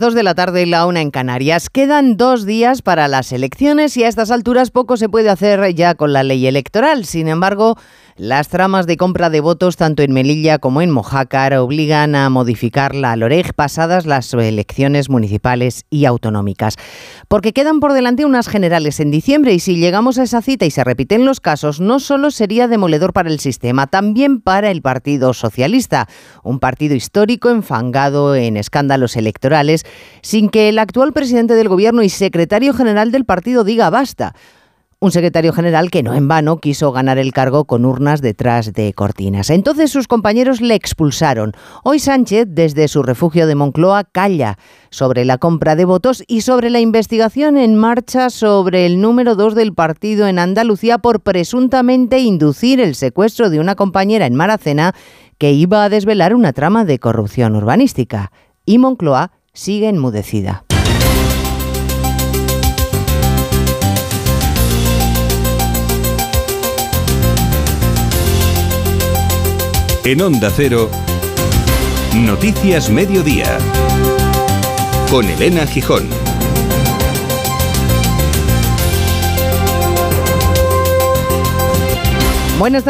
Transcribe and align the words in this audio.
Dos 0.00 0.14
de 0.14 0.22
la 0.22 0.34
tarde 0.34 0.62
y 0.62 0.64
la 0.64 0.86
una 0.86 1.02
en 1.02 1.10
Canarias. 1.10 1.68
Quedan 1.68 2.16
dos 2.16 2.46
días 2.46 2.80
para 2.80 3.06
las 3.06 3.32
elecciones 3.32 3.98
y 3.98 4.04
a 4.04 4.08
estas 4.08 4.30
alturas 4.30 4.70
poco 4.70 4.96
se 4.96 5.10
puede 5.10 5.28
hacer 5.28 5.74
ya 5.74 5.94
con 5.94 6.14
la 6.14 6.22
ley 6.22 6.46
electoral. 6.46 7.04
Sin 7.04 7.28
embargo, 7.28 7.76
las 8.20 8.48
tramas 8.48 8.86
de 8.86 8.98
compra 8.98 9.30
de 9.30 9.40
votos 9.40 9.78
tanto 9.78 10.02
en 10.02 10.12
Melilla 10.12 10.58
como 10.58 10.82
en 10.82 10.90
Mojácar 10.90 11.54
obligan 11.54 12.14
a 12.14 12.28
modificar 12.28 12.94
la 12.94 13.16
LOREG 13.16 13.54
pasadas 13.54 14.04
las 14.04 14.34
elecciones 14.34 15.08
municipales 15.08 15.86
y 15.88 16.04
autonómicas. 16.04 16.76
Porque 17.28 17.54
quedan 17.54 17.80
por 17.80 17.94
delante 17.94 18.26
unas 18.26 18.46
generales 18.46 19.00
en 19.00 19.10
diciembre 19.10 19.54
y 19.54 19.58
si 19.58 19.76
llegamos 19.76 20.18
a 20.18 20.24
esa 20.24 20.42
cita 20.42 20.66
y 20.66 20.70
se 20.70 20.84
repiten 20.84 21.24
los 21.24 21.40
casos, 21.40 21.80
no 21.80 21.98
solo 21.98 22.30
sería 22.30 22.68
demoledor 22.68 23.14
para 23.14 23.30
el 23.30 23.40
sistema, 23.40 23.86
también 23.86 24.42
para 24.42 24.70
el 24.70 24.82
Partido 24.82 25.32
Socialista, 25.32 26.06
un 26.42 26.60
partido 26.60 26.94
histórico 26.94 27.48
enfangado 27.48 28.34
en 28.34 28.58
escándalos 28.58 29.16
electorales 29.16 29.86
sin 30.20 30.50
que 30.50 30.68
el 30.68 30.78
actual 30.78 31.14
presidente 31.14 31.54
del 31.54 31.70
gobierno 31.70 32.02
y 32.02 32.10
secretario 32.10 32.74
general 32.74 33.12
del 33.12 33.24
partido 33.24 33.64
diga 33.64 33.88
basta. 33.88 34.34
Un 35.02 35.12
secretario 35.12 35.54
general 35.54 35.90
que 35.90 36.02
no 36.02 36.12
en 36.12 36.28
vano 36.28 36.58
quiso 36.58 36.92
ganar 36.92 37.16
el 37.16 37.32
cargo 37.32 37.64
con 37.64 37.86
urnas 37.86 38.20
detrás 38.20 38.74
de 38.74 38.92
cortinas. 38.92 39.48
Entonces 39.48 39.90
sus 39.90 40.06
compañeros 40.06 40.60
le 40.60 40.74
expulsaron. 40.74 41.54
Hoy 41.84 41.98
Sánchez, 41.98 42.48
desde 42.50 42.86
su 42.86 43.02
refugio 43.02 43.46
de 43.46 43.54
Moncloa, 43.54 44.04
calla 44.04 44.58
sobre 44.90 45.24
la 45.24 45.38
compra 45.38 45.74
de 45.74 45.86
votos 45.86 46.22
y 46.28 46.42
sobre 46.42 46.68
la 46.68 46.80
investigación 46.80 47.56
en 47.56 47.76
marcha 47.76 48.28
sobre 48.28 48.84
el 48.84 49.00
número 49.00 49.36
dos 49.36 49.54
del 49.54 49.72
partido 49.72 50.26
en 50.26 50.38
Andalucía 50.38 50.98
por 50.98 51.20
presuntamente 51.20 52.18
inducir 52.18 52.78
el 52.78 52.94
secuestro 52.94 53.48
de 53.48 53.58
una 53.58 53.76
compañera 53.76 54.26
en 54.26 54.34
Maracena 54.34 54.94
que 55.38 55.52
iba 55.52 55.82
a 55.82 55.88
desvelar 55.88 56.34
una 56.34 56.52
trama 56.52 56.84
de 56.84 56.98
corrupción 56.98 57.56
urbanística. 57.56 58.32
Y 58.66 58.76
Moncloa 58.76 59.32
sigue 59.54 59.88
enmudecida. 59.88 60.66
En 70.02 70.22
Onda 70.22 70.50
Cero, 70.54 70.90
Noticias 72.14 72.88
Mediodía, 72.88 73.58
con 75.10 75.28
Elena 75.28 75.66
Gijón. 75.66 76.08
Buenas 82.58 82.82
tardes. 82.82 82.88